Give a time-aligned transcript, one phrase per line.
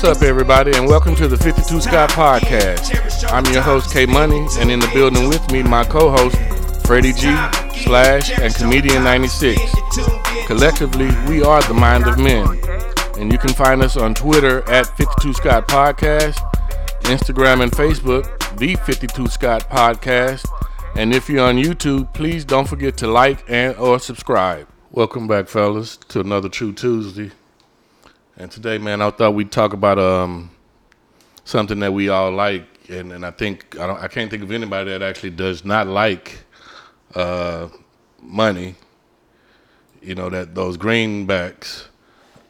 [0.00, 3.32] What's up, everybody, and welcome to the 52 Scott Podcast.
[3.32, 6.36] I'm your host, K Money, and in the building with me, my co host,
[6.86, 7.22] Freddie G,
[7.82, 9.60] Slash, and Comedian 96.
[10.46, 12.46] Collectively, we are the Mind of Men.
[13.18, 16.36] And you can find us on Twitter at 52 Scott Podcast,
[17.00, 20.48] Instagram and Facebook, The 52 Scott Podcast.
[20.94, 24.68] And if you're on YouTube, please don't forget to like and or subscribe.
[24.92, 27.32] Welcome back, fellas, to another True Tuesday.
[28.40, 30.50] And today, man, I thought we'd talk about um
[31.44, 34.52] something that we all like, and, and I think I don't I can't think of
[34.52, 36.38] anybody that actually does not like
[37.16, 37.68] uh
[38.22, 38.76] money.
[40.00, 41.86] You know that those greenbacks,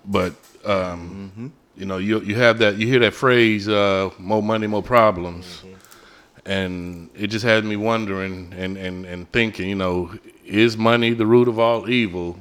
[0.05, 0.34] but
[0.66, 4.83] um, you know you you have that you hear that phrase uh, "more money, more
[4.83, 5.64] problems,"
[6.44, 9.70] and it just had me wondering and, and, and thinking.
[9.70, 10.12] You know,
[10.44, 12.39] is money the root of all evil?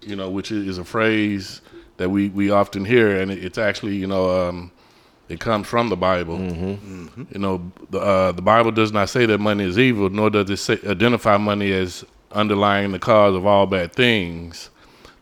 [0.00, 1.60] You know, which is a phrase
[1.96, 4.70] that we, we often hear, and it, it's actually you know um,
[5.28, 6.38] it comes from the Bible.
[6.38, 10.50] You know, the uh, the Bible does not say that money is evil, nor does
[10.50, 14.70] it say, identify money as underlying the cause of all bad things.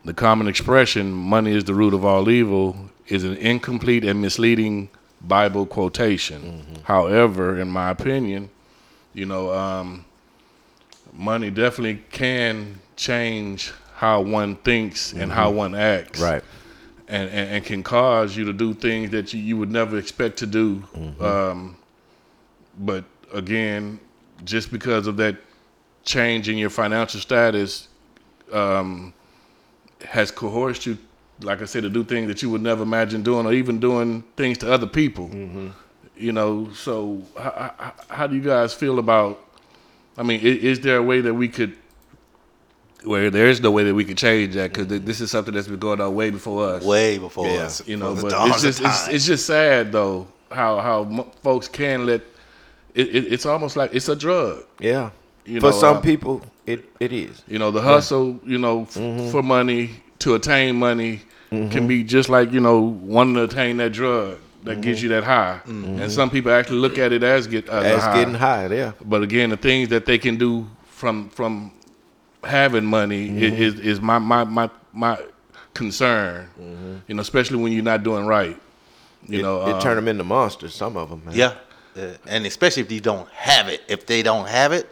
[0.03, 2.75] The common expression, money is the root of all evil,
[3.07, 4.89] is an incomplete and misleading
[5.21, 6.63] Bible quotation.
[6.83, 8.49] However, in my opinion,
[9.15, 10.05] you know, um,
[11.13, 16.43] money definitely can change how one thinks and how one acts Right.
[17.07, 20.37] And, and, and can cause you to do things that you, you would never expect
[20.39, 20.83] to do.
[21.19, 21.77] Um,
[22.79, 23.99] but again,
[24.43, 25.37] just because of that
[26.03, 27.87] change in your financial status
[28.51, 29.13] um,
[30.03, 30.97] has coerced you,
[31.41, 34.23] like I said, to do things that you would never imagine doing, or even doing
[34.35, 35.29] things to other people.
[36.17, 39.39] You know, so how, how, how do you guys feel about?
[40.17, 41.75] I mean, is, is there a way that we could?
[43.05, 45.67] Where there is no way that we can change that because this is something that's
[45.67, 47.63] been going on way before us way before Yeah.
[47.65, 47.87] us.
[47.87, 48.15] you know.
[48.15, 52.05] from the But it's just it's, it's just sad though how how mo- folks can
[52.05, 52.21] let
[52.93, 53.33] it, it.
[53.33, 54.63] It's almost like it's a drug.
[54.79, 55.09] Yeah.
[55.45, 57.43] You For know, some uh, people, it, it is.
[57.47, 58.39] You know, the hustle.
[58.45, 59.29] You know, f- Mm-hmm.
[59.31, 63.91] for money to attain money can be just like you know wanting to attain that
[63.93, 65.59] drug that gives you that high.
[65.67, 68.15] And some people actually look at it as get as, As high.
[68.19, 68.91] getting high, yeah.
[69.05, 71.71] But again, the things that they can do from from
[72.45, 75.17] having money i- is is my my my my
[75.73, 76.47] concern.
[77.07, 78.57] You know, especially when you're not doing right.
[79.27, 80.73] You it, know, it uh, turn them into monsters.
[80.75, 81.35] Some of them, man.
[81.35, 81.53] yeah,
[81.97, 83.81] Uh, and especially if you don't have it.
[83.87, 84.87] If they don't have it,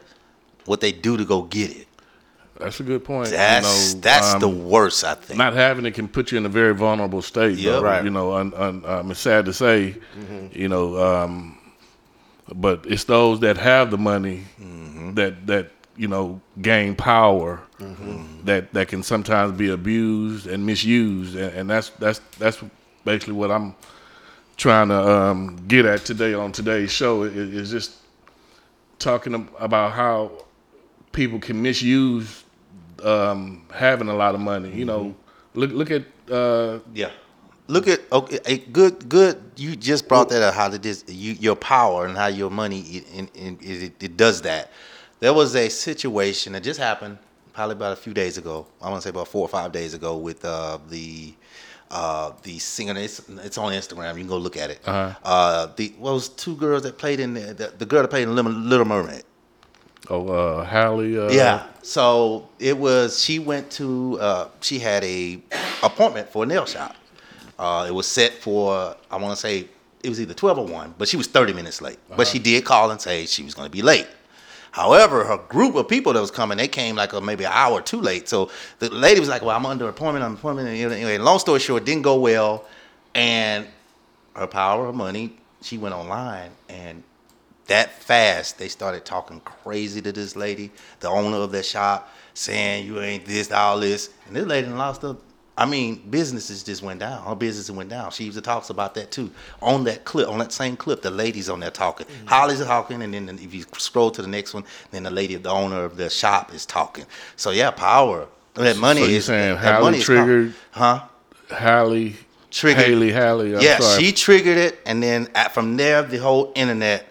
[0.66, 1.88] what they do to go get it.
[2.60, 3.30] that's a good point.
[3.30, 5.04] you That's know, that's um, the worst.
[5.04, 5.38] I think.
[5.38, 7.58] not having it can put you in a very vulnerable state.
[7.60, 7.80] Yeah.
[7.80, 8.04] Right.
[8.04, 9.96] You know, un, un, um, it's sad to say.
[10.52, 11.58] You know, um,
[12.54, 14.44] but it's those that have the money
[15.14, 17.62] that that you know gain power
[18.46, 22.64] that that can sometimes be abused and misused, and, and that's that's that's
[23.06, 23.76] basically what I'm
[24.58, 27.24] trying to um, get at today on today's show.
[27.24, 27.96] Is, is just
[29.00, 30.32] talking about how
[31.12, 32.44] people can misuse
[33.04, 34.72] um, having a lot of money.
[34.72, 35.16] You know,
[35.54, 37.12] look look at uh, Yeah.
[37.68, 39.42] Look at okay, a good good.
[39.56, 40.54] You just brought that up.
[40.54, 44.18] How did this you, your power and how your money it, it, it, it, it
[44.18, 44.70] does that.
[45.24, 47.18] There was a situation that just happened
[47.54, 48.68] probably about a few days ago.
[48.82, 51.34] I want to say about four or five days ago with uh, the
[51.90, 52.94] uh, the singer.
[52.98, 54.16] It's, it's on Instagram.
[54.16, 54.82] You can go look at it.
[54.86, 55.18] Uh-huh.
[55.24, 58.24] Uh, the what was two girls that played in the, the, the girl that played
[58.28, 59.24] in Little, Mermaid.
[60.10, 61.18] oh uh, Halle.
[61.18, 61.68] Uh, Yeah.
[61.84, 63.24] So it was.
[63.24, 64.20] She went to.
[64.20, 65.42] Uh, she had a
[65.84, 66.98] appointment for a nail shop.
[67.58, 68.98] Uh, it was set for.
[69.10, 69.70] I want to say
[70.04, 72.00] it was either twelve or one, but she was thirty minutes late.
[72.10, 74.08] But she did call and say she was going to be late.
[74.74, 77.82] However, her group of people that was coming, they came like a, maybe an hour
[77.82, 78.28] too late.
[78.28, 78.50] So
[78.80, 80.26] the lady was like, "Well, I'm under appointment.
[80.26, 82.66] I'm appointment." And anyway, long story short, didn't go well,
[83.16, 83.68] and
[84.36, 87.04] her power of money, she went online and
[87.68, 92.86] that fast they started talking crazy to this lady, the owner of that shop, saying
[92.86, 95.16] you ain't this, all this, and this lady lost her.
[95.56, 97.24] I mean, businesses just went down.
[97.24, 98.10] Her business went down.
[98.12, 99.30] She even talks about that too.
[99.62, 102.08] On that clip, on that same clip, the ladies on there talking.
[102.08, 102.28] Mm-hmm.
[102.28, 105.50] Holly's talking, and then if you scroll to the next one, then the lady, the
[105.52, 107.06] owner of the shop, is talking.
[107.36, 108.28] So yeah, power.
[108.56, 111.04] That money So you is saying that Halle money is triggered- huh?
[111.50, 112.14] Halle
[112.50, 112.86] triggered.
[112.86, 113.56] Haley Haley.
[113.56, 114.04] I'm yeah, sorry.
[114.04, 117.08] she triggered it, and then at, from there, the whole internet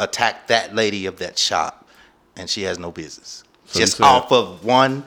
[0.00, 1.86] attacked that lady of that shop,
[2.36, 3.44] and she has no business.
[3.66, 5.04] So Just off of one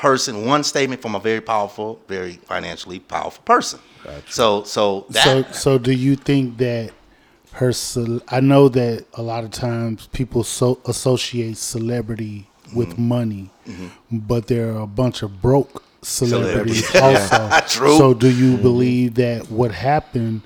[0.00, 3.80] person, one statement from a very powerful, very financially powerful person.
[4.28, 6.92] So, so that So, so do you think that
[7.52, 7.72] her?
[7.72, 13.08] cel- I know that a lot of times people so associate celebrity with Mm-hmm.
[13.08, 13.50] money,
[14.10, 17.30] but there are a bunch of broke celebrities Celebrities.
[17.30, 17.66] also.
[17.68, 17.98] True.
[17.98, 18.62] So, do you Mm-hmm.
[18.62, 20.42] believe that what happened?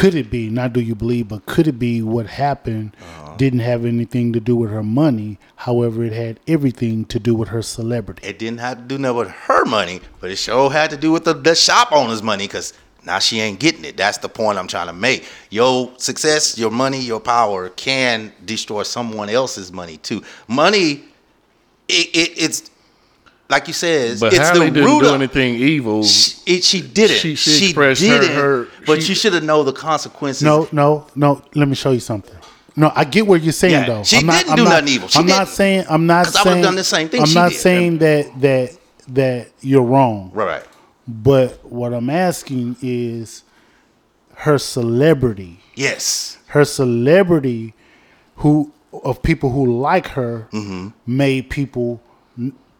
[0.00, 0.48] Could it be?
[0.48, 3.34] Not do you believe, but could it be what happened Uh-huh.
[3.36, 5.38] didn't have anything to do with her money?
[5.56, 8.26] However, it had everything to do with her celebrity.
[8.26, 11.10] it didn't have to do nothing with her money, but it sure had to do
[11.10, 12.74] with the, the shop owner's money because
[13.04, 13.96] now she ain't getting it.
[13.96, 15.24] That's the point I'm trying to make.
[15.50, 20.22] Your success, your money, your power can destroy someone else's money too.
[20.46, 21.04] Money,
[21.88, 22.70] it, it it's
[23.50, 26.02] like you said, but it's Haley the didn't root do of, anything evil.
[26.04, 27.14] She, it, she did it.
[27.18, 29.72] She- She, she expressed her- did it, her- but she- you should have known the
[29.72, 30.42] consequences.
[30.42, 31.42] No, no, no.
[31.54, 32.34] Let me show you something.
[32.76, 34.04] No, I get what you're saying Yeah, though.
[34.04, 35.08] she I'm not, didn't I'm do not, nothing evil.
[35.08, 35.48] She I'm not didn't.
[35.56, 35.84] saying.
[35.88, 36.62] I'm not 'Cause I would've saying.
[36.62, 37.58] done the same thing I'm she not did.
[37.60, 38.70] saying that that
[39.08, 40.30] that you're wrong.
[40.34, 40.62] right.
[41.08, 43.42] But what I'm asking is
[44.34, 46.36] her celebrity, Yes.
[46.48, 47.74] her celebrity,
[48.36, 50.88] who of people who like her, Mm-hmm.
[51.06, 52.00] made people n-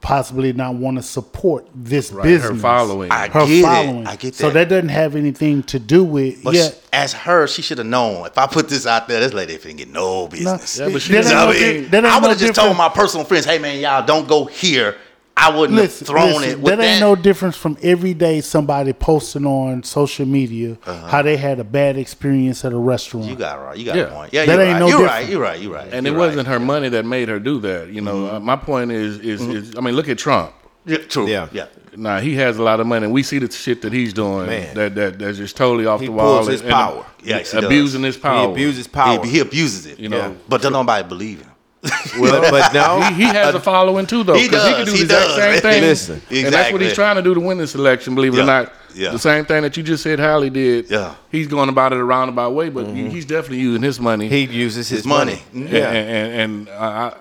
[0.08, 2.50] possibly not want to support this Right, business.
[2.52, 3.10] her following.
[3.10, 3.98] I Her get following.
[4.04, 4.08] it.
[4.08, 4.36] I get that.
[4.38, 6.42] So that doesn't have anything to do with.
[6.42, 8.24] But yeah, sh- as her, she should have known.
[8.26, 10.78] If I put this out there, this lady finna get no business.
[10.78, 12.38] Yeah, but she that didn't ain't I, no know di- mean, I would no have
[12.38, 14.96] just told my personal friends, "Hey man, y'all don't go here."
[15.40, 16.60] I wouldn't Listen, have thrown listen, it.
[16.60, 21.36] With that ain't no difference from every day somebody posting on social media how they
[21.36, 23.26] had a bad experience at a restaurant.
[23.26, 23.32] Uh-huh.
[23.34, 23.76] You got it right.
[23.78, 24.02] You got Yeah.
[24.02, 24.32] a point.
[24.32, 24.78] Yeah, That you're ain't right.
[24.80, 25.12] no you're different.
[25.22, 25.28] right.
[25.30, 25.60] You're right.
[25.60, 25.88] You're right.
[25.92, 26.54] and you're it wasn't right.
[26.54, 27.88] her money that made her do that.
[27.88, 30.52] You know, uh, my point is, is, is, I mean, look at Trump.
[30.86, 31.26] Yeah, true.
[31.28, 31.48] Yeah.
[31.52, 31.66] Yeah.
[31.96, 34.46] Nah, he has a lot of money, and we see the shit that he's doing
[34.46, 34.74] Man.
[34.74, 36.36] that that that's just totally off He the wall.
[36.36, 37.04] pulls his and- and power.
[37.22, 38.14] Yes, he abusing does.
[38.14, 38.46] his power.
[38.46, 39.24] He abuses power.
[39.24, 39.98] He, he abuses it.
[39.98, 40.32] You know, Yeah.
[40.48, 41.50] but don't nobody believe him.
[42.20, 44.34] but, but no, he, he has a following too, though.
[44.34, 45.82] He 'cause he can does, do he the exact does, same thing.
[45.82, 46.22] Listen.
[46.30, 48.14] and that's what he's trying to do to win this election.
[48.16, 48.42] Believe it Yeah.
[48.42, 49.10] or not, Yeah.
[49.10, 50.90] the same thing that you just said, Halle did.
[50.90, 51.14] Yeah.
[51.30, 54.28] he's going about it a roundabout way, but he- he's definitely using his money.
[54.28, 55.40] he uses his, His money.
[55.52, 55.66] money.
[55.66, 56.72] and, and, and uh,
[57.12, 57.14] I,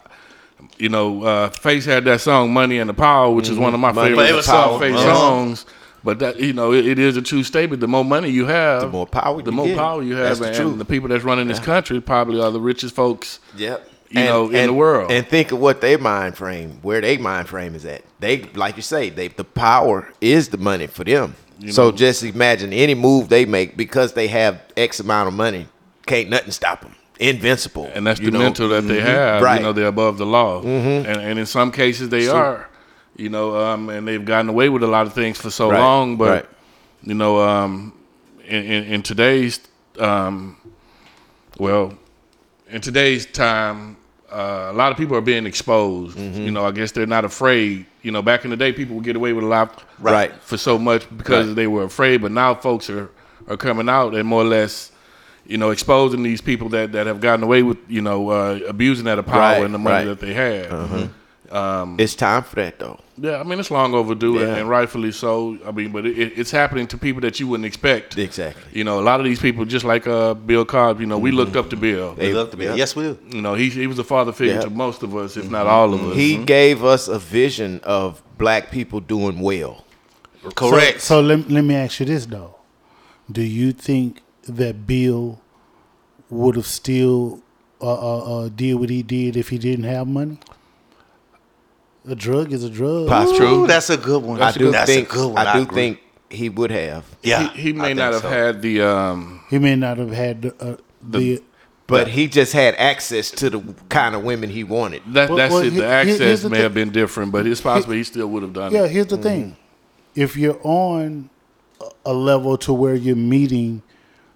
[0.79, 3.79] you know, uh, Face had that song "Money and the Power," which is one of
[3.79, 4.79] my Money favorite and the soft Power.
[4.79, 5.13] Face Uh-huh.
[5.15, 5.65] songs.
[6.03, 7.81] But that you know, it, it is a true statement.
[7.81, 9.77] The more money you have, The more power the you more get.
[9.77, 12.51] power you have, That's the and, and the people that's running this country probably are
[12.51, 13.39] the richest folks.
[13.57, 13.89] Yep.
[14.09, 15.11] You know, in the world.
[15.11, 18.03] And think of what their mind frame, where their mind frame is at.
[18.19, 21.35] They, like you say, they the power is the money for them.
[21.69, 25.67] so just imagine any move they make because they have X amount of money,
[26.05, 26.93] can't nothing stop them.
[27.19, 27.89] Invincible.
[27.95, 28.37] and that's the know?
[28.39, 29.05] mental that they Mhm.
[29.05, 29.41] have.
[29.41, 29.57] Right.
[29.59, 32.69] You know, they're above the law, and, and in some cases they are.
[33.15, 35.79] You know, um, and they've gotten away with a lot of things for so Right,
[35.79, 36.15] long.
[36.17, 36.45] But right.
[37.01, 37.91] you know, um,
[38.45, 39.59] in, in, in today's,
[39.99, 40.55] um,
[41.57, 41.93] well,
[42.69, 43.97] in today's time,
[44.31, 46.17] uh, a lot of people are being exposed.
[46.17, 46.41] Mm-hmm.
[46.41, 47.85] You know, I guess they're not afraid.
[48.01, 50.33] You know, back in the day, people would get away with a lot Right.
[50.41, 51.55] for so much because Right.
[51.55, 52.21] they were afraid.
[52.21, 53.09] But now folks are,
[53.47, 54.91] are coming out and more or less,
[55.45, 59.05] you know, exposing these people that, that have gotten away with, you know, uh, abusing
[59.05, 60.05] that of power Right, and the money right.
[60.05, 61.09] that they had.
[61.51, 62.99] It's time for that though.
[63.19, 64.55] Yeah, I mean, it's long overdue and, Yeah.
[64.57, 65.57] and rightfully so.
[65.65, 68.17] I mean, but it, it- it's happening to people that you wouldn't expect.
[68.17, 68.61] Exactly.
[68.73, 71.31] You know, a lot of these people, just like uh, Bill Cosby, you know, we
[71.31, 72.13] looked up to Bill.
[72.15, 72.65] They love to be.
[72.65, 72.75] yeah.
[72.75, 73.17] Yes, we do.
[73.31, 74.61] You know, he he was a father figure Yeah.
[74.61, 76.15] to most of us, if not all of us.
[76.15, 79.83] He gave us a vision of black people doing well.
[80.55, 81.01] Correct.
[81.01, 82.55] So, so let, let me ask you this though:
[83.31, 85.41] Do you think that Bill
[86.29, 87.41] would have still
[87.81, 90.37] uh, uh, uh, did what he did if he didn't have money?
[92.07, 93.07] A drug is a drug.
[93.07, 94.41] Poss- Ooh, that's a good one.
[94.41, 95.45] I do that's think a good one.
[95.45, 95.75] I do agree.
[95.75, 95.99] think
[96.29, 97.05] he would have.
[97.23, 98.29] Yeah, he, he may I not have so.
[98.29, 101.41] had the um, he may not have had the, uh, the
[101.85, 103.59] But he just had access to the
[103.89, 105.01] kind of women he wanted.
[105.13, 105.29] that.
[105.29, 105.71] Well, that's well, it.
[105.71, 108.43] The here- access the may thi- have been different, but it's possible he still would
[108.43, 108.81] have done Yeah, it.
[108.83, 109.57] Yeah, here's the thing.
[110.15, 111.29] If you're on
[111.81, 113.81] a- a level to where you're meeting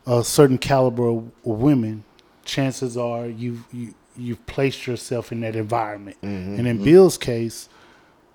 [0.05, 2.03] a certain caliber of women,
[2.45, 6.17] chances are you've you, you've placed yourself in that environment.
[6.21, 7.69] And in Bill's case,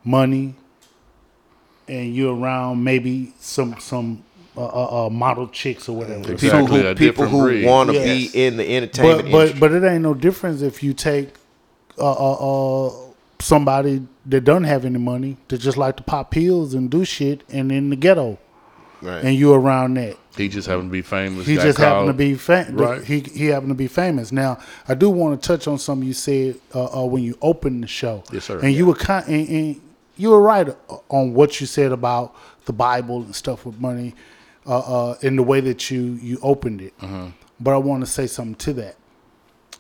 [0.04, 0.54] money,
[1.88, 4.24] and you're around maybe some some
[4.56, 6.32] uh, uh, uh, model chicks or whatever.
[6.32, 6.62] Exactly.
[6.62, 8.32] People who people who want to Yes.
[8.32, 9.60] be in the entertainment But but industry.
[9.60, 11.28] but it ain't no difference if you take
[11.98, 12.92] uh, uh, uh,
[13.38, 17.42] somebody that doesn't have any money that just like to pop pills and do shit
[17.50, 18.38] and in the ghetto
[19.02, 19.24] Right.
[19.24, 20.16] and you around that.
[20.36, 21.46] He just happened to be famous.
[21.46, 23.02] He got just happened to be fam- Right.
[23.04, 24.32] He he happened to be famous.
[24.32, 27.82] Now I do want to touch on something you said uh, uh, when you opened
[27.82, 28.22] the show.
[28.32, 28.58] Yes, sir.
[28.60, 29.80] And you were kind and, and
[30.16, 30.68] you were right
[31.08, 32.34] on what you said about
[32.64, 34.14] the Bible and stuff with money.
[34.66, 36.94] uh, uh, in the way that you you opened it.
[37.60, 38.96] But I want to say something to that.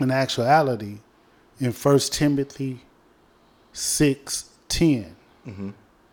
[0.00, 0.98] In actuality,
[1.60, 2.80] in First Timothy
[3.72, 4.50] six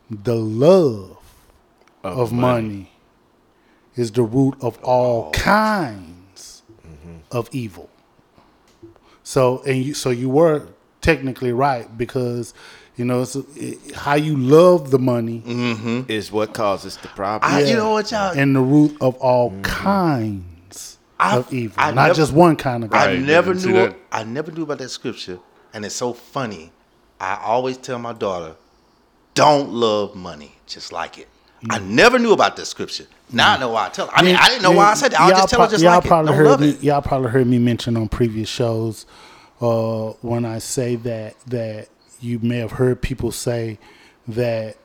[0.10, 1.18] the love
[2.04, 2.92] of, money.
[3.96, 7.18] Is the root of all kinds mm-hmm.
[7.32, 7.90] of evil.
[9.24, 10.68] So and you, so you were
[11.02, 12.54] technically right because
[12.96, 16.12] you know it's it, how you love the money mm-hmm.
[16.12, 17.52] Is what causes the problem.
[17.52, 18.38] I, you know what, y'all?
[18.38, 19.62] and the root of all mm-hmm.
[19.62, 23.28] kinds I- of evil, I not never- just one kind of I Right, evil.
[23.28, 23.74] never knew.
[23.74, 23.96] that?
[24.12, 25.40] I never knew about that scripture,
[25.74, 26.72] and it's so funny.
[27.20, 28.56] I always tell my daughter,
[29.34, 31.30] "Don't love money, just like it."
[31.70, 33.06] I never knew about this scripture.
[33.32, 34.14] Now I know why I tell her.
[34.16, 35.22] I mean, I didn't know why I said that.
[35.22, 36.08] I'll just tell her pro- just y'all like it.
[36.08, 36.84] probably Don't heard love me, it.
[36.84, 39.06] Y'all probably heard me mention on previous shows
[39.62, 41.88] uh, when I say that that
[42.20, 43.80] you may have heard people say
[44.28, 44.78] that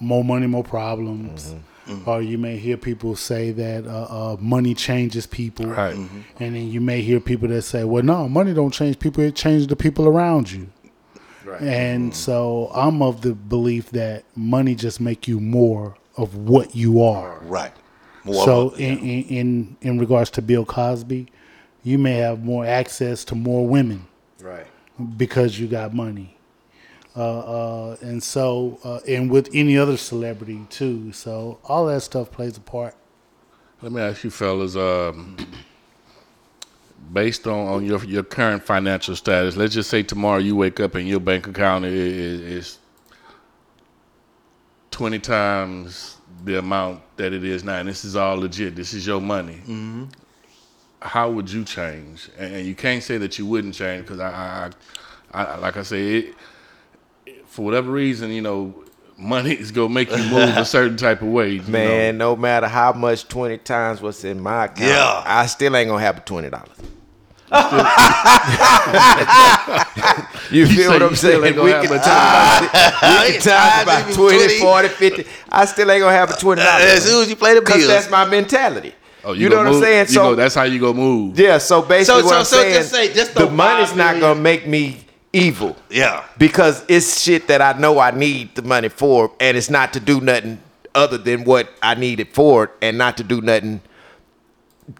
[0.00, 1.54] more money, more problems.
[1.86, 2.06] Mm-hmm.
[2.06, 5.94] Or you may hear people say that uh, uh, money changes people, Right.
[5.96, 6.20] Mm-hmm.
[6.38, 9.34] and then you may hear people that say, "Well, no, money don't change people; it
[9.34, 10.68] changes the people around you."
[11.46, 11.62] Right.
[11.62, 17.02] And so I'm of the belief that money just make you more of what you
[17.02, 17.38] are.
[17.44, 17.72] Right.
[18.24, 21.28] More So of a- in, in in in regards to Bill Cosby,
[21.82, 24.06] you may have more access to more women
[24.42, 24.66] Right.
[25.16, 26.34] because you got money.
[27.16, 31.10] Uh, uh, and so, uh, and with any other celebrity too.
[31.12, 32.94] So all that stuff plays a part.
[33.82, 34.76] Let me ask you, fellas.
[34.76, 35.36] Um,
[37.12, 40.94] based on, on your your current financial status, let's just say tomorrow you wake up
[40.94, 42.78] and your bank account is, is,
[44.98, 48.76] is twenty times the amount that it is now, and this is all legit.
[48.76, 49.60] This is your money.
[49.66, 50.04] Mm-hmm.
[51.00, 52.28] How would you change?
[52.38, 54.70] And, and you can't say that you wouldn't change because I,
[55.32, 56.34] I, I, like I say, it,
[57.46, 58.84] for whatever reason, you know,
[59.16, 61.50] money is gonna make you move a certain type of way.
[61.52, 61.68] you know.
[61.68, 65.22] Man, no matter how much twenty times what's in my account, Yeah.
[65.24, 66.76] I still ain't gonna have a twenty dollars.
[70.50, 71.40] You feel say what I'm saying?
[71.42, 74.58] We can talk about, we can talk about 20, 20.
[74.60, 75.26] 40, 50.
[75.50, 76.84] I still ain't gonna have a twenty dollars.
[76.84, 77.88] as soon as you play the Because bills.
[77.88, 78.94] that's my mentality.
[79.24, 80.06] Oh, you, know gonna what I'm saying?
[80.06, 81.38] So go, that's how you go move.
[81.38, 84.14] yeah, so basically So- what so- I'm so saying, just say- just the money's not
[84.16, 84.20] million.
[84.20, 86.24] gonna make me evil yeah.
[86.38, 90.00] because it's shit that I know I need the money for, and it's not to
[90.00, 90.60] do nothing
[90.94, 93.80] other than what I need it for, and not to do nothing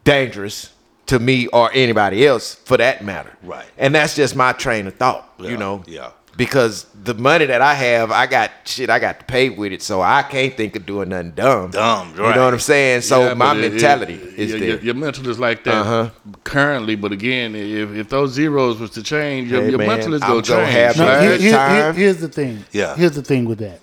[0.04, 0.70] dangerous
[1.08, 3.32] to me or anybody else for that matter.
[3.42, 3.66] Right.
[3.76, 5.82] And that's just my train of thought, Yeah, you know.
[5.86, 6.10] yeah.
[6.36, 9.82] Because the money that I have, I got shit I got to pay with it,
[9.82, 11.72] so I can't think of doing nothing dumb.
[11.72, 13.00] Dumb, You know what I'm saying?
[13.00, 14.68] So Yeah, my but it- mentality it- is your, there.
[14.68, 16.10] Your, your mental is like that Uh-huh.
[16.44, 20.14] currently, but again, if, if those zeros was to change, your, Hey, your man, mental
[20.14, 20.72] is gonna gonna change.
[20.74, 21.40] have Now, Last right?
[21.40, 22.64] here- here- here- here's the thing.
[22.70, 22.94] Yeah.
[22.94, 23.80] Here's the thing with that.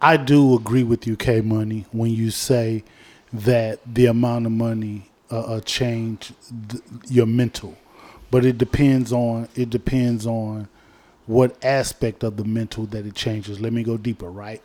[0.00, 2.84] I do agree with you, K Money, when you say
[3.32, 6.32] that the amount of money uh, change
[6.68, 7.76] th- your mental,
[8.30, 10.68] but it depends on it depends on
[11.26, 13.60] what aspect of the mental that it changes.
[13.60, 14.62] Let me go deeper, right?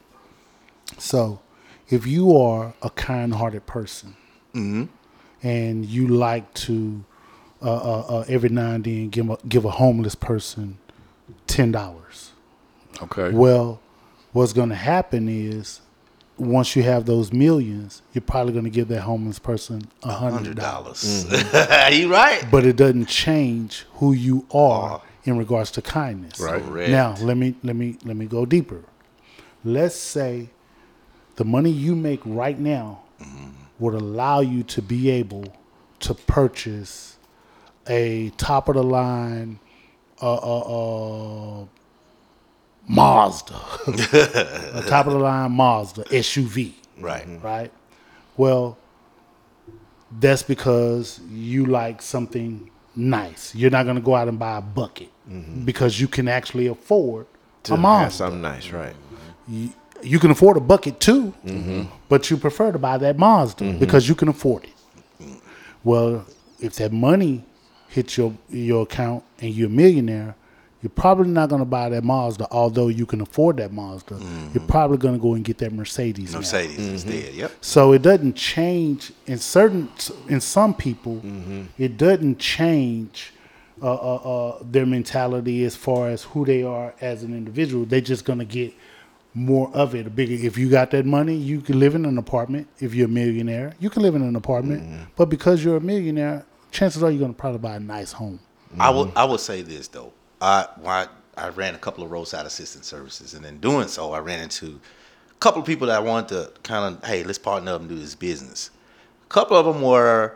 [0.98, 1.42] So,
[1.90, 4.16] if you are a kind-hearted person
[5.42, 7.04] and you like to
[7.62, 10.78] uh, uh, uh, every now and then give a, give a homeless person
[11.48, 12.32] ten dollars.
[13.02, 13.32] Okay.
[13.32, 13.82] Well,
[14.34, 15.82] what's going to happen is
[16.38, 20.58] once you have those millions, you're probably going to give that homeless person a hundred
[20.58, 21.26] dollars.
[21.26, 21.92] dollars.
[21.98, 22.46] you right.
[22.50, 26.40] But it doesn't change who you are in regards to kindness.
[26.40, 26.64] Right.
[26.64, 26.90] Correct.
[26.90, 28.82] Now, let me let me let me go deeper.
[29.64, 30.50] Let's say
[31.36, 33.02] the money you make right now
[33.80, 35.46] would allow you to be able
[36.00, 37.18] to purchase
[37.88, 39.60] a top of the line
[40.22, 41.66] uh, uh, uh,
[42.88, 43.56] Mazda,
[44.76, 47.26] a top of the line Mazda SUV Right.
[47.28, 47.46] Mm-hmm.
[47.46, 47.72] right?
[48.38, 48.78] Well,
[50.20, 53.54] that's because you like something nice.
[53.56, 55.66] You're not going to go out and buy a bucket mm-hmm.
[55.66, 57.28] because you can actually afford
[57.64, 58.16] to a have Mazda.
[58.16, 58.96] something nice, right?
[59.48, 61.84] You can afford a bucket too, mm-hmm.
[62.10, 65.40] but you prefer to buy that Mazda because you can afford it.
[65.84, 66.26] Well,
[66.60, 67.46] if that money
[67.90, 70.36] hits your your account and you're a millionaire,
[70.84, 74.20] you're probably not going to buy that Mazda, although you can afford that Mazda.
[74.54, 76.34] You're probably going to go and get that Mercedes.
[76.34, 76.40] now.
[76.40, 77.34] Mercedes instead.
[77.34, 77.52] Yep.
[77.62, 79.90] So it doesn't change in certain
[80.28, 81.22] in some people.
[81.78, 83.34] It doesn't change
[83.82, 87.86] uh, uh, uh, their mentality as far as who they are as an individual.
[87.86, 88.74] They're just gonna get
[89.34, 90.06] more of it.
[90.06, 90.34] A bigger.
[90.46, 92.68] If you got that money, you can live in an apartment.
[92.80, 95.08] If you're a millionaire, you can live in an apartment.
[95.16, 98.40] But because you're a millionaire, chances are you're gonna probably buy a nice home.
[98.80, 99.12] I will.
[99.16, 100.12] I will say this though.
[100.44, 101.08] I I,
[101.38, 104.80] I ran a couple of roadside assistance services, and in doing so, I ran into
[105.32, 107.90] a couple of people that I wanted to kind of, hey, let's partner up and
[107.90, 108.70] do this business.
[109.24, 110.36] A couple of them were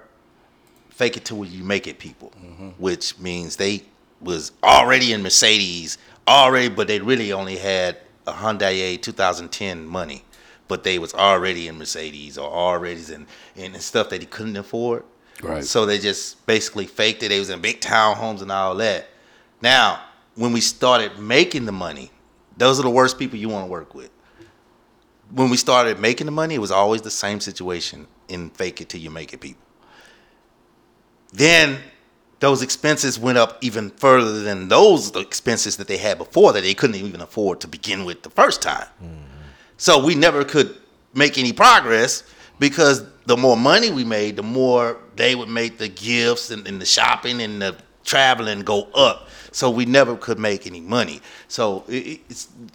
[0.89, 2.69] fake it till you make it people, mm-hmm.
[2.79, 3.83] which means they
[4.19, 5.97] was already in Mercedes
[6.27, 10.23] already, but they really only had a Hyundai 2010 money,
[10.67, 15.03] but they was already in Mercedes or already in, in stuff that he couldn't afford.
[15.43, 15.63] Right.
[15.63, 17.29] So they just basically faked it.
[17.29, 19.07] They was in big townhomes and all that.
[19.61, 20.01] Now,
[20.35, 22.11] when we started making the money,
[22.57, 24.11] those are the worst people you want to work with.
[25.31, 28.89] When we started making the money, it was always the same situation in fake it
[28.89, 29.61] till you make it people.
[31.33, 31.79] Then
[32.39, 36.73] those expenses went up even further than those expenses that they had before that they
[36.73, 38.87] couldn't even afford to begin with the first time.
[39.03, 39.23] Mm-hmm.
[39.77, 40.77] So we never could
[41.13, 42.23] make any progress
[42.59, 46.79] because the more money we made, the more they would make the gifts and, and
[46.79, 49.26] the shopping and the traveling go up.
[49.57, 51.19] So we never could make any money.
[51.47, 52.19] So it,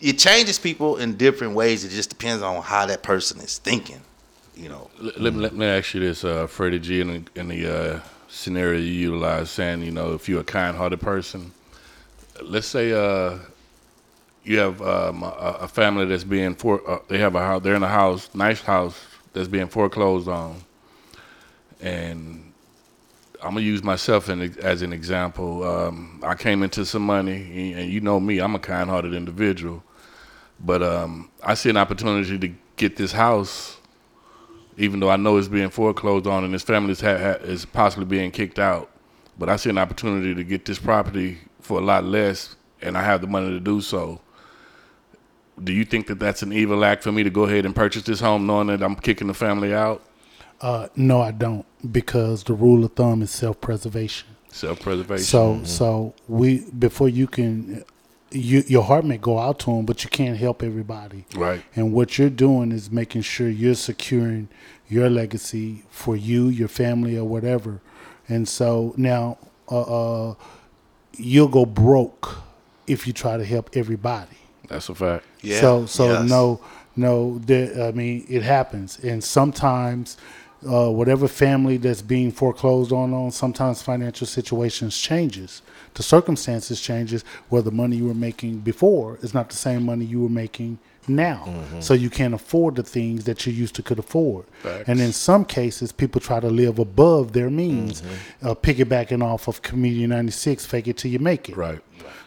[0.00, 1.84] it- changes people in different ways.
[1.84, 4.00] It just depends on how that person is thinking.
[4.56, 7.40] You know, Let, let, me- let me ask you this, uh, Freddie G, in the,
[7.40, 11.52] in the uh, scenario you utilize, saying, you know, if you're a kind-hearted person,
[12.42, 13.38] let's say uh,
[14.42, 17.76] you have um, a, a family that's being for, uh, they have a house, they're
[17.76, 18.98] in a house, nice house
[19.34, 20.56] that's being foreclosed on,
[21.80, 22.51] and
[23.42, 25.64] I'm gonna use myself in, as an example.
[25.64, 29.82] Um, I came into some money, and you know me, I'm a kind-hearted individual,
[30.61, 33.78] but um, I see an opportunity to get this house
[34.76, 38.30] even though I know it's being foreclosed on and his family ha- is possibly being
[38.30, 38.90] kicked out.
[39.38, 43.02] But I see an opportunity to get this property for a lot less, and I
[43.02, 44.20] have the money to do so.
[45.62, 48.02] Do you think that that's an evil act for me to go ahead and purchase
[48.02, 50.02] this home, knowing that I'm kicking the family out?
[50.61, 54.28] Uh, no, I don't, because the rule of thumb is self-preservation.
[54.50, 55.24] Self-preservation.
[55.24, 57.84] So, so we before you can,
[58.30, 61.25] you, your heart may go out to them, but you can't help everybody.
[61.34, 61.62] Right.
[61.75, 64.49] And what you're doing is making sure you're securing
[64.88, 67.80] your legacy for you, your family, or whatever.
[68.28, 69.38] And so now,
[69.71, 70.34] uh, uh,
[71.16, 72.38] you'll go broke
[72.86, 74.36] if you try to help everybody.
[74.68, 75.25] that's a fact.
[75.42, 75.60] Yeah.
[75.60, 76.28] So so Yes.
[76.28, 76.60] no
[76.97, 80.16] no there, I mean it happens and sometimes
[80.68, 85.62] uh, whatever family that's being foreclosed on on sometimes financial situations changes.
[85.94, 90.04] The circumstances changes where the money you were making before is not the same money
[90.04, 91.52] you were making now.
[91.80, 94.46] So you can't afford the things that you used to could afford.
[94.62, 94.88] Facts.
[94.88, 98.02] And in some cases people try to live above their means,
[98.42, 101.56] uh, piggybacking off of Comedian 96 fake it till you make it.
[101.56, 101.80] Right.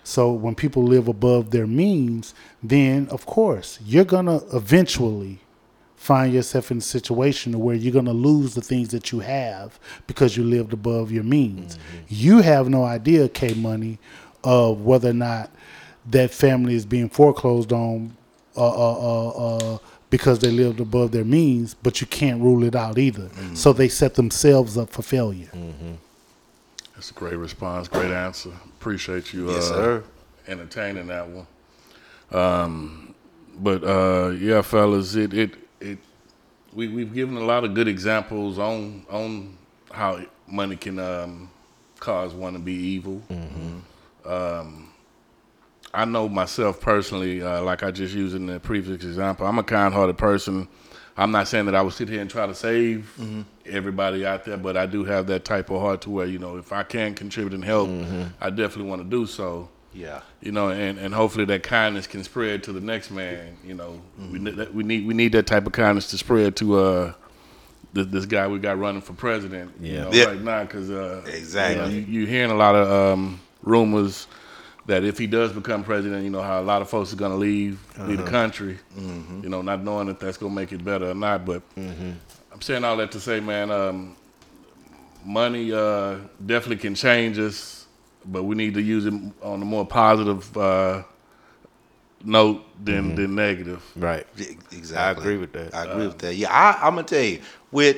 [0.04, 5.40] So when people live above their means, then of course you're gonna eventually
[5.96, 10.38] find yourself in a situation where you're gonna lose the things that you have because
[10.38, 11.78] you lived above your means.
[12.08, 13.98] You have no idea, K Money,
[14.44, 15.50] of whether or not
[16.12, 18.16] that family is being foreclosed on
[18.56, 19.78] uh, uh, uh, uh,
[20.10, 23.30] because they lived above their means, but you can't rule it out either.
[23.54, 25.50] So they set themselves up for failure.
[26.94, 27.88] That's a great response.
[27.88, 28.52] Great answer.
[28.80, 30.04] Appreciate you Yes, uh, sir.
[30.48, 31.48] entertaining that one.
[32.32, 33.16] Um,
[33.60, 35.98] but uh, yeah, fellas, it it it
[36.74, 39.58] we we've given a lot of good examples on on
[39.92, 41.50] how money can um,
[42.00, 43.22] cause one to be evil.
[44.26, 44.92] Um,
[45.94, 49.64] I know myself personally, uh, like I just used in the previous example, I'm a
[49.64, 50.68] kind-hearted person.
[51.16, 53.10] I'm not saying that I would sit here and try to save
[53.66, 56.58] everybody out there, but I do have that type of heart to where you know
[56.58, 57.90] if I can contribute and help,
[58.42, 60.22] I definitely want to do so yeah.
[60.42, 63.58] you know, and, and hopefully that kindness can spread to the next man.
[63.66, 66.56] You know, we need that, we need we need that type of kindness to spread
[66.58, 67.14] to uh
[67.94, 69.72] this, this guy we got running for president.
[69.80, 70.04] You Yeah.
[70.04, 70.24] know, Yeah.
[70.26, 71.76] right now because uh, Exactly.
[71.76, 74.28] you, know, you, you're hearing a lot of um, rumors
[74.88, 77.38] that if he does become president, you know how a lot of folks are gonna
[77.38, 78.78] leave leave the country.
[78.98, 81.46] You know, not knowing if that's gonna make it better or not.
[81.46, 84.16] But I'm saying all that to say, man, um,
[85.26, 87.85] money uh, definitely can change us,
[88.26, 91.04] but we need to use it on a more positive uh,
[92.24, 93.84] note than than negative.
[93.96, 94.26] Right.
[94.72, 94.98] Exactly.
[94.98, 95.74] I agree with that.
[95.74, 96.36] I agree with that.
[96.36, 97.98] Yeah, I, I'm gonna tell you with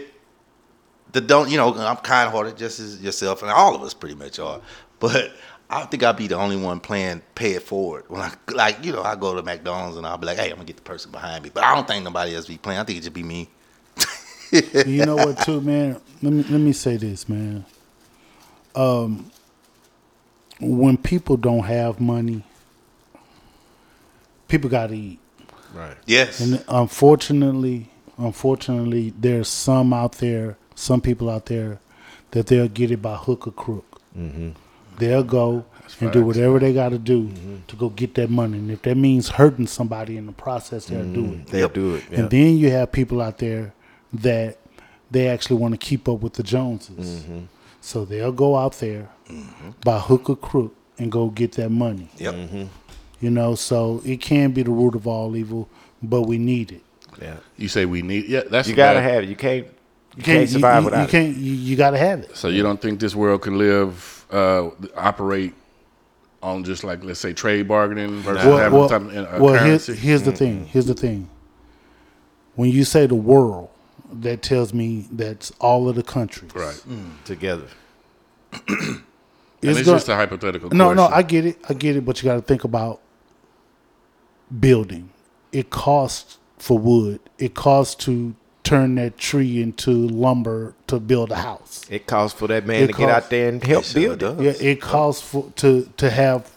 [1.11, 1.49] the don't.
[1.49, 4.61] You know, I'm kind hearted, just as yourself, and all of us pretty much are.
[4.99, 5.31] But
[5.69, 8.05] I think I'll be the only one playing pay it forward.
[8.07, 10.55] When I like, you know, I go to McDonald's and I'll be like, hey, I'm
[10.55, 11.51] gonna get the person behind me.
[11.53, 12.79] But I don't think nobody else be playing.
[12.79, 13.49] I think it should be me.
[14.85, 17.65] you know what too man let me let me say this man
[18.75, 19.29] um
[20.59, 22.43] when people don't have money
[24.47, 25.19] people got to eat
[25.73, 25.97] Right.
[26.05, 26.39] Yes.
[26.39, 31.79] and unfortunately unfortunately there's some out there some people out there
[32.31, 34.51] that they'll get it by hook or crook mm-hmm.
[34.97, 35.65] they'll go
[35.99, 36.25] and do facts.
[36.25, 37.57] whatever they got to do mm-hmm.
[37.67, 41.03] to go get that money and if that means hurting somebody in the process they'll
[41.03, 41.41] do mm-hmm.
[41.41, 42.03] it They'll do it.
[42.09, 42.19] Yeah.
[42.21, 43.73] and then you have people out there
[44.13, 44.57] that
[45.11, 47.23] they actually want to keep up with the Joneses.
[47.87, 49.07] So they'll go out there
[49.85, 52.09] by hook or crook and go get that money.
[52.17, 52.35] Yep.
[53.21, 55.69] You know, so it can be the root of all evil,
[56.03, 56.81] but we need it.
[57.21, 57.37] Yeah.
[57.55, 58.41] You say we need yeah.
[58.51, 59.09] That's You gotta bad.
[59.09, 59.29] have it.
[59.29, 59.65] You can't.
[59.67, 59.71] You,
[60.17, 61.11] You can't, survive you, without you it.
[61.11, 61.37] can't.
[61.37, 62.35] You, you got to have it.
[62.35, 65.53] So you don't think this world can live, uh, operate
[66.43, 69.85] on just like let's say trade bargaining versus Well, having well, some uh, well here's,
[69.85, 69.95] currency?
[69.95, 70.65] here's the thing.
[70.65, 71.29] Here's the thing.
[72.55, 73.69] When you say the world,
[74.11, 76.51] that tells me that's all of the countries.
[76.55, 76.75] right.
[76.87, 77.23] Mm.
[77.25, 77.67] together.
[78.51, 78.61] And
[79.61, 80.69] It's it's gonna- just a hypothetical.
[80.69, 81.05] No, no.
[81.07, 81.57] I get it.
[81.67, 82.05] I get it.
[82.05, 83.01] But you got to think about
[84.59, 85.09] building.
[85.51, 87.19] It costs for wood.
[87.37, 91.85] It costs to turn that tree into lumber to build a house.
[91.89, 94.43] It costs for that man It to get out there and help sure build it.
[94.61, 96.51] Yeah, it costs for to to have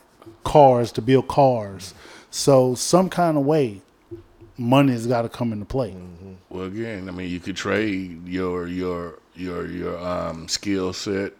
[0.44, 1.94] cars to build cars.
[2.30, 3.80] So some kind of way,
[4.60, 5.94] money's got to come into play.
[6.50, 11.32] Well, again, I mean, you could trade your your your your um, skill set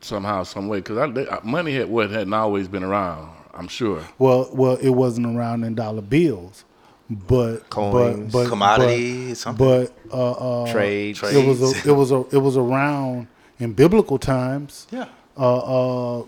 [0.00, 3.30] somehow, some way, because money had what hadn't always been around.
[3.52, 4.02] I'm sure.
[4.18, 6.64] Well, well, it wasn't around in dollar bills,
[7.08, 8.32] but Coins.
[8.32, 9.66] but, but Commodity, but, something.
[9.66, 11.18] But uh, uh, Trade.
[11.22, 13.28] it was a, it was a, it was around
[13.60, 14.86] in biblical times.
[14.90, 15.06] Yeah.
[15.36, 16.24] Uh, uh,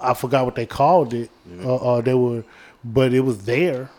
[0.00, 1.30] I forgot what they called it.
[1.60, 2.44] Uh, uh, they were,
[2.84, 3.90] but it was there.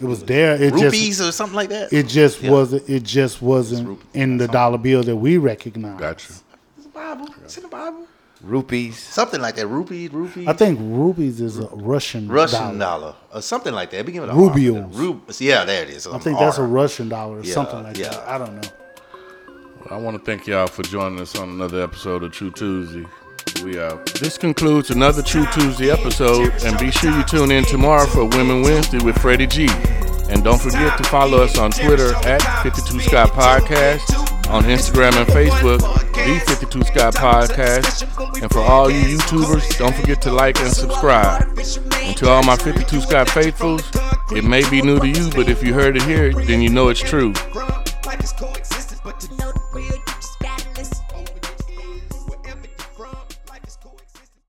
[0.00, 0.60] It was there.
[0.60, 1.92] It Rupees just or something like that.
[1.92, 2.50] it just Yeah.
[2.50, 2.88] wasn't.
[2.88, 5.98] It just wasn't in the dollar bill that we recognize.
[6.00, 6.32] Gotcha.
[6.76, 7.28] It's the Bible.
[7.44, 8.06] It's in the Bible.
[8.42, 8.98] Rupees.
[8.98, 9.68] Something like that.
[9.68, 10.48] Rupees, rupees.
[10.48, 13.12] I think rupees is a Russian Russian dollar.
[13.12, 13.14] dollar.
[13.34, 14.04] or something like that.
[14.04, 15.40] Begin with a Rubles.
[15.40, 16.08] Yeah, there it is.
[16.08, 18.08] I think that's a Russian dollar or Yeah, something like yeah.
[18.08, 18.28] that.
[18.28, 18.68] I don't know.
[19.90, 23.04] I want to thank y'all for joining us on another episode of True Tuesday.
[23.60, 24.06] We out.
[24.14, 28.62] This concludes another True Tuesday episode, and be sure you tune in tomorrow for Women
[28.62, 29.68] Wednesday with Freddie G.
[30.30, 35.28] And don't forget to follow us on Twitter at 52 Sky Podcast, on Instagram and
[35.28, 35.80] Facebook,
[36.14, 38.42] the 52 Sky Podcast.
[38.42, 41.42] And for all you YouTubers, don't forget to like and subscribe.
[41.58, 43.88] And to all my 52 Sky faithfuls,
[44.32, 46.88] it may be new to you, but if you heard it here, then you know
[46.88, 47.32] it's true.